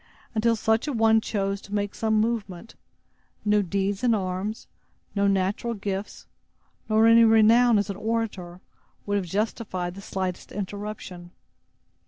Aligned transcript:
Until 0.33 0.55
such 0.55 0.87
a 0.87 0.93
one 0.93 1.21
chose 1.21 1.61
to 1.61 1.75
make 1.75 1.93
some 1.93 2.19
movement, 2.19 2.73
no 3.45 3.61
deeds 3.61 4.03
in 4.03 4.15
arms, 4.15 4.65
no 5.13 5.27
natural 5.27 5.75
gifts, 5.75 6.25
nor 6.89 7.05
any 7.05 7.23
renown 7.23 7.77
as 7.77 7.91
an 7.91 7.97
orator, 7.97 8.61
would 9.05 9.17
have 9.17 9.27
justified 9.27 9.93
the 9.93 10.01
slightest 10.01 10.51
interruption. 10.51 11.29